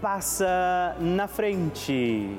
[0.00, 2.38] passa na frente.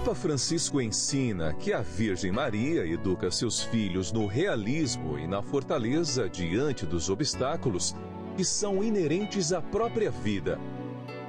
[0.00, 6.26] Papa Francisco ensina que a Virgem Maria educa seus filhos no realismo e na fortaleza
[6.26, 7.94] diante dos obstáculos
[8.34, 10.58] que são inerentes à própria vida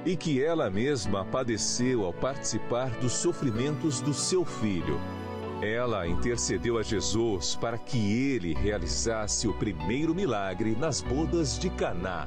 [0.06, 4.98] e que ela mesma padeceu ao participar dos sofrimentos do seu filho.
[5.60, 12.26] Ela intercedeu a Jesus para que ele realizasse o primeiro milagre nas bodas de Caná.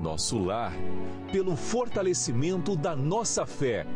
[0.00, 0.72] nosso lar,
[1.32, 3.86] pelo fortalecimento da nossa fé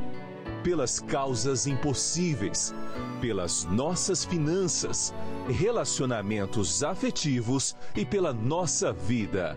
[0.62, 2.74] pelas causas impossíveis,
[3.20, 5.12] pelas nossas finanças,
[5.48, 9.56] relacionamentos afetivos e pela nossa vida.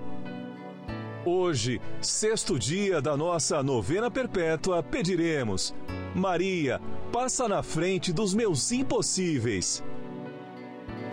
[1.26, 5.74] Hoje, sexto dia da nossa novena perpétua, pediremos:
[6.16, 6.80] Maria,
[7.12, 9.84] passa na frente dos meus impossíveis.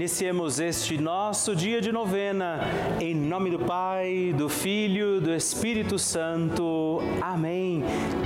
[0.00, 2.60] Iniciemos este nosso dia de novena
[3.02, 7.02] em nome do Pai, do Filho, do Espírito Santo.
[7.20, 7.84] Amém.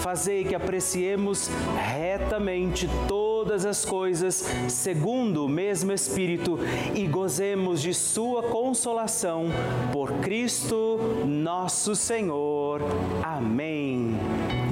[0.00, 6.58] fazei que apreciemos retamente todas as coisas segundo o mesmo Espírito
[6.94, 9.46] e gozemos de Sua consolação
[9.92, 12.82] por Cristo nosso Senhor.
[13.22, 14.16] Amém.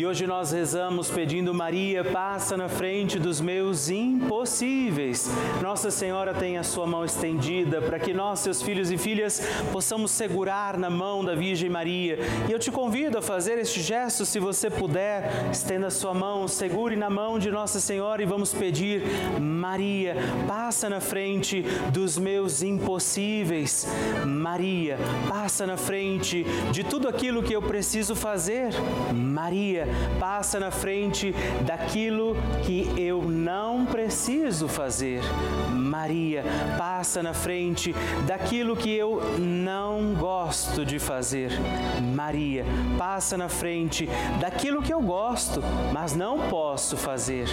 [0.05, 5.31] E hoje nós rezamos pedindo Maria, passa na frente dos meus impossíveis.
[5.63, 9.41] Nossa Senhora tem a sua mão estendida para que nós, seus filhos e filhas,
[9.73, 12.19] possamos segurar na mão da Virgem Maria.
[12.47, 16.47] E eu te convido a fazer este gesto, se você puder, estenda a sua mão,
[16.49, 19.05] segure na mão de Nossa Senhora e vamos pedir:
[19.41, 20.17] Maria,
[20.47, 23.87] passa na frente dos meus impossíveis.
[24.27, 24.99] Maria,
[25.31, 28.69] passa na frente de tudo aquilo que eu preciso fazer.
[29.15, 31.35] Maria, passa na frente
[31.65, 35.23] daquilo que eu não preciso fazer.
[35.73, 36.45] Maria,
[36.77, 37.95] passa na frente
[38.27, 41.51] daquilo que eu não gosto de fazer.
[42.15, 42.65] Maria,
[42.99, 44.09] passa na frente
[44.41, 45.63] daquilo que eu gosto,
[45.93, 47.49] mas não posso fazer.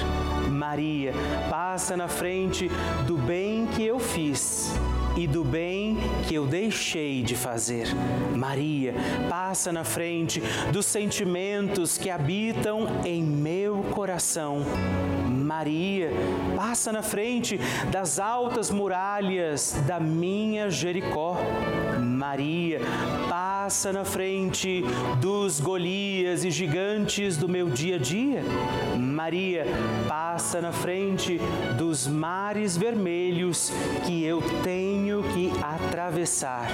[0.50, 1.14] Maria,
[1.50, 2.70] passa na frente
[3.06, 4.74] do bem que eu fiz
[5.16, 5.98] e do bem
[6.28, 7.88] que eu deixei de fazer.
[8.36, 8.94] Maria,
[9.30, 10.42] passa na frente
[10.72, 14.66] dos sentimentos que habitam em meu coração.
[15.30, 16.12] Maria,
[16.56, 17.60] passa na frente
[17.92, 21.38] das altas muralhas da minha Jericó.
[22.00, 22.80] Maria,
[23.28, 24.84] passa na frente
[25.20, 28.44] dos Golias e gigantes do meu dia a dia.
[28.98, 29.66] Maria,
[30.08, 31.40] passa na frente
[31.78, 33.72] dos mares vermelhos
[34.06, 35.01] que eu tenho
[35.34, 36.68] que atravessar.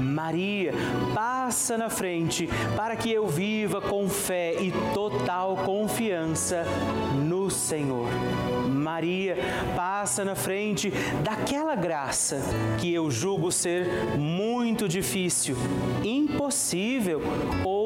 [0.00, 0.72] Maria,
[1.14, 6.64] passa na frente para que eu viva com fé e total confiança
[7.14, 8.08] no Senhor.
[8.68, 9.36] Maria
[9.76, 10.92] passa na frente
[11.22, 12.40] daquela graça
[12.80, 13.86] que eu julgo ser
[14.18, 15.56] muito difícil,
[16.02, 17.22] impossível
[17.64, 17.77] ou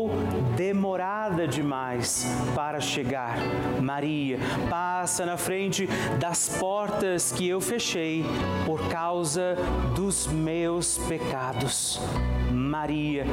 [0.56, 3.36] demorada demais para chegar.
[3.80, 4.38] Maria
[4.68, 5.86] passa na frente
[6.18, 8.24] das portas que eu fechei
[8.66, 9.56] por causa
[9.94, 12.00] dos meus pecados.
[12.50, 13.24] Maria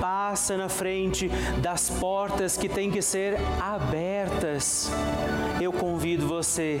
[0.00, 1.28] passa na frente
[1.60, 4.90] das portas que têm que ser abertas.
[5.60, 6.80] Eu convido você,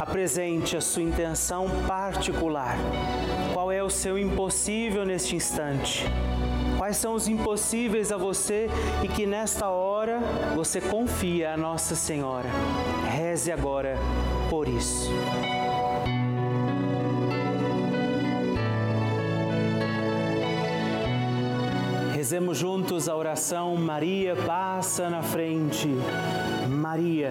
[0.00, 2.76] apresente a sua intenção particular.
[3.52, 6.04] Qual é o seu impossível neste instante?
[6.82, 8.68] Quais são os impossíveis a você
[9.04, 10.18] e que nesta hora
[10.56, 12.48] você confia a Nossa Senhora?
[13.08, 13.96] Reze agora
[14.50, 15.08] por isso.
[22.12, 25.88] Rezemos juntos a oração Maria passa na frente.
[26.68, 27.30] Maria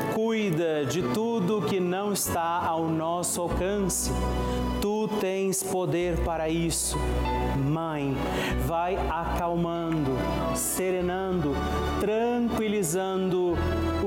[0.31, 4.09] cuida de tudo que não está ao nosso alcance.
[4.79, 6.97] Tu tens poder para isso.
[7.57, 8.15] Mãe,
[8.65, 10.11] vai acalmando,
[10.55, 11.53] serenando,
[11.99, 13.57] tranquilizando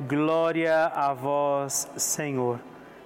[0.00, 2.60] Glória a vós, Senhor.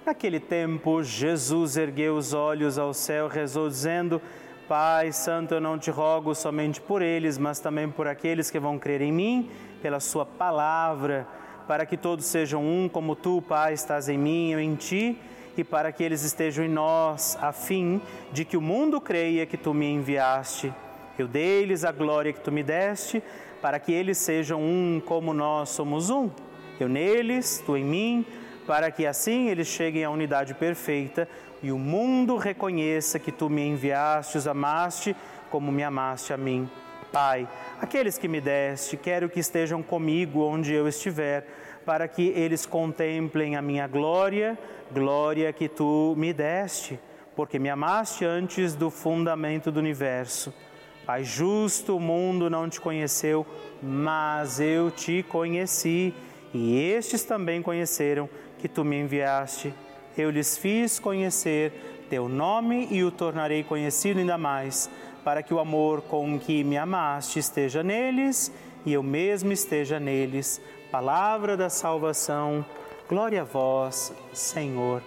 [0.05, 4.21] Naquele tempo, Jesus ergueu os olhos ao céu, rezou, dizendo:
[4.67, 8.77] Pai Santo, eu não te rogo somente por eles, mas também por aqueles que vão
[8.77, 9.49] crer em mim,
[9.81, 11.27] pela Sua palavra
[11.67, 15.17] para que todos sejam um, como tu, Pai, estás em mim, eu em ti,
[15.57, 18.01] e para que eles estejam em nós, a fim
[18.31, 20.73] de que o mundo creia que tu me enviaste.
[21.17, 23.23] Eu dei-lhes a glória que tu me deste,
[23.61, 26.29] para que eles sejam um como nós somos um.
[26.83, 28.25] Eu neles, tu em mim,
[28.67, 31.29] para que assim eles cheguem à unidade perfeita
[31.61, 35.15] e o mundo reconheça que tu me enviaste, os amaste
[35.49, 36.69] como me amaste a mim.
[37.09, 37.47] Pai,
[37.79, 41.47] aqueles que me deste, quero que estejam comigo onde eu estiver,
[41.85, 44.59] para que eles contemplem a minha glória,
[44.91, 46.99] glória que tu me deste,
[47.33, 50.53] porque me amaste antes do fundamento do universo.
[51.05, 53.45] Pai justo, o mundo não te conheceu,
[53.81, 56.13] mas eu te conheci,
[56.53, 58.29] e estes também conheceram
[58.59, 59.73] que tu me enviaste.
[60.17, 64.89] Eu lhes fiz conhecer teu nome e o tornarei conhecido ainda mais
[65.23, 68.51] para que o amor com que me amaste esteja neles
[68.85, 70.61] e eu mesmo esteja neles.
[70.91, 72.63] Palavra da salvação,
[73.09, 75.01] glória a vós, Senhor.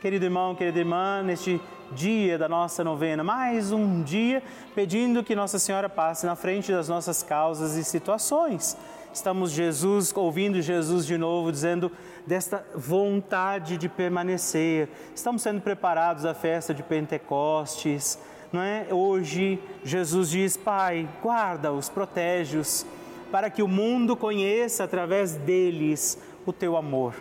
[0.00, 1.60] Querido irmão, querida irmã, neste
[1.92, 4.42] dia da nossa novena, mais um dia
[4.74, 8.76] pedindo que Nossa Senhora passe na frente das nossas causas e situações.
[9.12, 11.90] Estamos Jesus ouvindo Jesus de novo dizendo
[12.26, 14.88] desta vontade de permanecer.
[15.14, 18.18] Estamos sendo preparados à festa de Pentecostes
[18.52, 18.86] não é?
[18.90, 22.86] Hoje Jesus diz: Pai, guarda-os, protege-os,
[23.30, 27.14] para que o mundo conheça através deles o teu amor.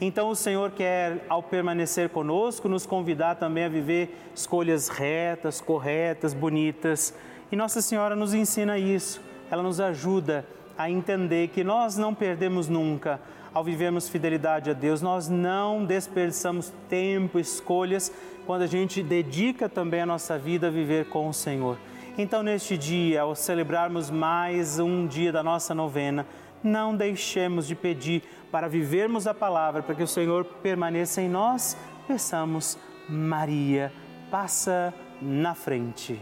[0.00, 6.34] Então o Senhor quer, ao permanecer conosco, nos convidar também a viver escolhas retas, corretas,
[6.34, 7.14] bonitas.
[7.50, 9.20] E Nossa Senhora nos ensina isso.
[9.50, 10.44] Ela nos ajuda
[10.76, 13.20] a entender que nós não perdemos nunca
[13.52, 18.12] ao vivermos fidelidade a Deus, nós não desperdiçamos tempo, escolhas,
[18.44, 21.78] quando a gente dedica também a nossa vida a viver com o Senhor.
[22.18, 26.26] Então, neste dia, ao celebrarmos mais um dia da nossa novena,
[26.62, 31.76] não deixemos de pedir para vivermos a palavra, para que o Senhor permaneça em nós.
[32.06, 32.78] Peçamos,
[33.08, 33.92] Maria,
[34.30, 36.20] passa na frente.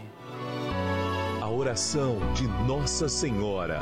[1.41, 3.81] A oração de Nossa Senhora.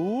[0.01, 0.20] Ooh.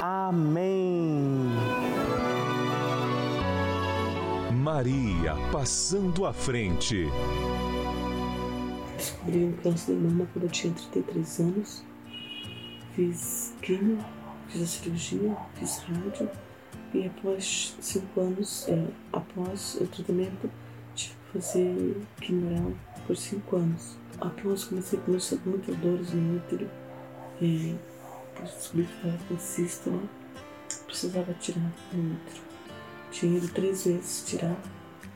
[0.00, 1.50] Amém.
[4.52, 7.06] Maria passando à frente.
[8.96, 11.84] Descobri um câncer de mama quando eu tinha 33 anos.
[12.94, 13.98] Fiz quimio,
[14.48, 16.28] fiz a cirurgia, fiz rádio
[16.92, 20.50] e após cinco anos, é, após o tratamento,
[20.94, 22.72] tive que fazer quimioral
[23.06, 23.96] por cinco anos.
[24.20, 26.68] Após comecei a começar muitas dores no útero,
[27.40, 27.74] é,
[28.42, 30.08] descobri que estava com cista, né?
[30.86, 32.42] Precisava tirar útero.
[33.10, 34.56] Tinha ido três vezes tirar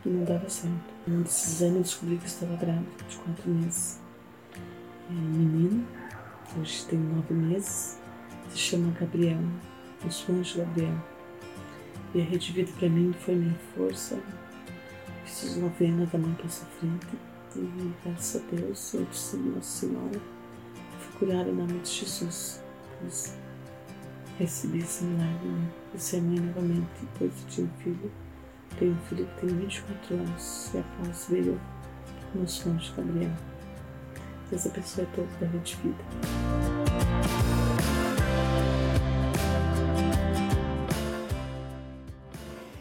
[0.05, 0.95] e não dava certo.
[1.07, 4.01] Um desses anos eu descobri que estava grávida de quatro meses.
[5.11, 5.87] É, menino,
[6.59, 7.99] hoje tem nove meses,
[8.51, 9.39] se chama Gabriel,
[10.05, 10.97] o seu anjo Gabriel.
[12.15, 14.19] E a Rede Vida para mim foi minha força.
[15.25, 17.07] Fiz as novenas da Mãe Passa Frente.
[17.57, 20.21] E graças a Deus, eu disse Nossa Senhora,
[20.99, 22.64] fui curada em nome de Jesus.
[23.05, 23.35] Pois
[24.39, 25.69] recebi esse milagre, né?
[25.95, 28.13] De ser mãe novamente, depois eu tinha um filho.
[28.79, 31.61] Tenho um filho que tem 24 anos e após veio
[32.35, 33.31] o nosso anjo Gabriel.
[34.51, 36.74] Deus abençoe a todos da Rede Vida.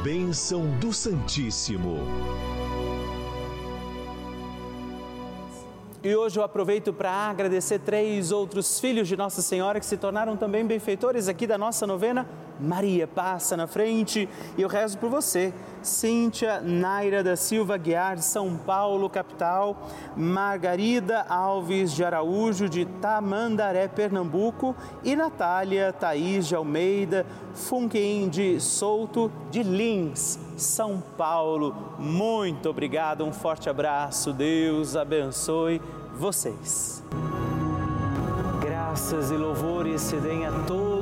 [0.02, 1.96] Bênção do Santíssimo.
[6.02, 10.36] E hoje eu aproveito para agradecer três outros filhos de Nossa Senhora que se tornaram
[10.36, 12.26] também benfeitores aqui da nossa novena.
[12.60, 15.52] Maria, passa na frente e eu rezo por você.
[15.82, 19.88] Cíntia Naira da Silva Guiar, São Paulo, capital.
[20.16, 24.76] Margarida Alves de Araújo, de Tamandaré, Pernambuco.
[25.02, 31.74] E Natália Thaís de Almeida Funquim de Souto, de Lins, São Paulo.
[31.98, 34.32] Muito obrigado, um forte abraço.
[34.32, 35.80] Deus abençoe
[36.14, 37.02] vocês.
[38.60, 41.01] Graças e louvores se deem a todo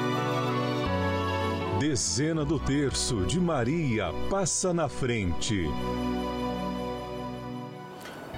[1.91, 5.65] Dezena do terço de Maria passa na frente.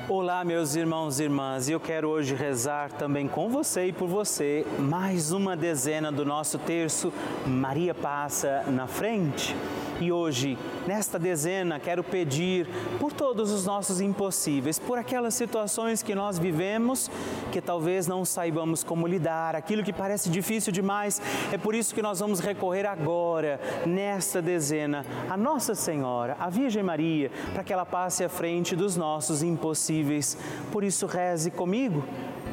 [0.10, 4.66] Olá, meus irmãos e irmãs, eu quero hoje rezar também com você e por você
[4.80, 7.14] mais uma dezena do nosso terço
[7.46, 9.56] Maria passa na frente.
[10.04, 12.68] E hoje, nesta dezena, quero pedir
[13.00, 17.10] por todos os nossos impossíveis, por aquelas situações que nós vivemos
[17.54, 21.22] que talvez não saibamos como lidar, aquilo que parece difícil demais.
[21.54, 26.84] É por isso que nós vamos recorrer agora, nesta dezena, a Nossa Senhora, a Virgem
[26.84, 30.38] Maria, para que ela passe à frente dos nossos impossíveis.
[30.70, 32.04] Por isso, reze comigo.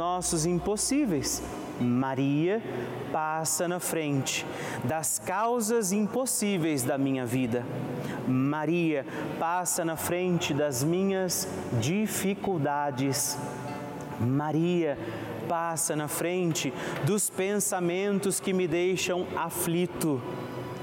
[0.00, 1.42] nossos impossíveis.
[1.78, 2.62] Maria
[3.12, 4.46] passa na frente
[4.82, 7.66] das causas impossíveis da minha vida.
[8.26, 9.04] Maria
[9.38, 11.46] passa na frente das minhas
[11.78, 13.38] dificuldades.
[14.18, 14.96] Maria
[15.46, 16.72] passa na frente
[17.04, 20.22] dos pensamentos que me deixam aflito.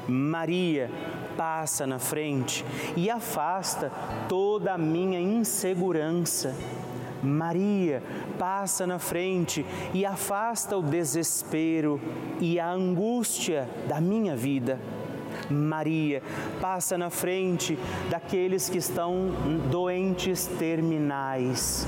[0.07, 0.91] Maria
[1.35, 2.63] passa na frente
[2.95, 3.91] e afasta
[4.29, 6.55] toda a minha insegurança.
[7.27, 8.01] Maria
[8.39, 11.99] passa na frente e afasta o desespero
[12.39, 14.79] e a angústia da minha vida.
[15.49, 16.23] Maria
[16.59, 17.77] passa na frente
[18.09, 19.29] daqueles que estão
[19.69, 21.87] doentes terminais.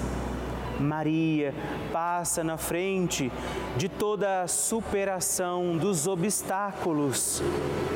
[0.80, 1.54] Maria
[1.92, 3.32] passa na frente
[3.76, 7.44] de toda a superação dos obstáculos.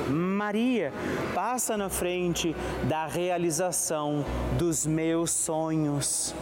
[0.10, 0.92] Maria
[1.34, 2.54] passa na frente
[2.84, 4.26] da realização
[4.58, 6.36] dos meus sonhos.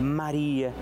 [0.00, 0.72] Maria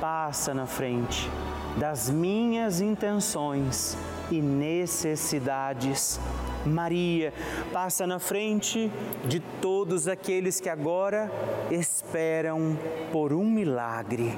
[0.00, 1.28] passa na frente
[1.76, 3.96] das minhas intenções
[4.30, 6.18] e necessidades.
[6.64, 7.32] Maria
[7.72, 8.90] passa na frente
[9.24, 11.30] de todos aqueles que agora
[11.70, 12.76] esperam
[13.12, 14.36] por um milagre.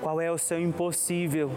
[0.00, 1.50] Qual é o seu impossível?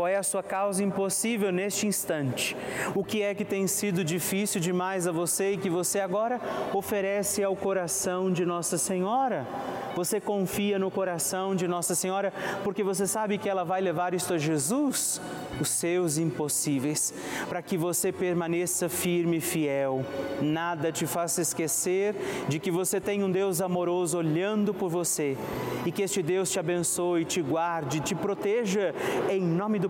[0.00, 2.56] Qual é a sua causa impossível neste instante?
[2.94, 6.40] O que é que tem sido difícil demais a você e que você agora
[6.72, 9.46] oferece ao coração de Nossa Senhora?
[9.94, 12.32] Você confia no coração de Nossa Senhora
[12.64, 15.20] porque você sabe que ela vai levar isto a Jesus,
[15.60, 17.12] os seus impossíveis,
[17.46, 20.02] para que você permaneça firme e fiel.
[20.40, 22.14] Nada te faça esquecer
[22.48, 25.36] de que você tem um Deus amoroso olhando por você
[25.84, 28.94] e que este Deus te abençoe, te guarde, te proteja.
[29.28, 29.89] Em nome do